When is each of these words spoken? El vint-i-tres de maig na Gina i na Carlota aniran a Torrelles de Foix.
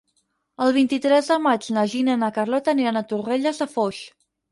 El 0.67 0.71
vint-i-tres 0.77 1.27
de 1.33 1.35
maig 1.47 1.67
na 1.75 1.83
Gina 1.91 2.15
i 2.17 2.19
na 2.21 2.29
Carlota 2.37 2.73
aniran 2.73 2.97
a 3.03 3.05
Torrelles 3.13 3.61
de 3.65 3.69
Foix. 3.75 4.01